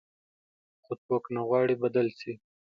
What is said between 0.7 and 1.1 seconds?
خو